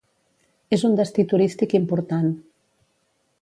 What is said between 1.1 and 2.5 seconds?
turístic important.